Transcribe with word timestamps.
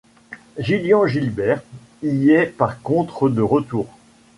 Gillian 0.57 1.05
Gilbert 1.05 1.61
y 2.01 2.31
est 2.31 2.47
par 2.47 2.81
contre 2.81 3.29
de 3.29 3.43
retour. 3.43 3.87